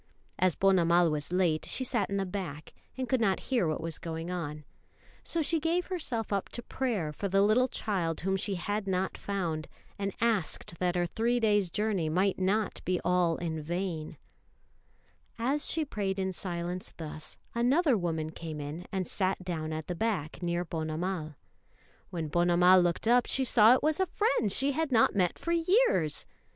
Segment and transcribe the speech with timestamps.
[0.39, 3.99] As Ponnamal was late, she sat at the back, and could not hear what was
[3.99, 4.63] going on;
[5.23, 9.15] so she gave herself up to prayer for the little child whom she had not
[9.15, 9.67] found,
[9.99, 14.17] and asked that her three days' journey might not be all in vain.
[15.37, 19.71] [Illustration: PEBBLES.] As she prayed in silence thus, another woman came in and sat down
[19.71, 21.35] at the back near Ponnamal.
[22.09, 25.51] When Ponnamal looked up, she saw it was a friend she had not met for
[25.51, 26.25] years.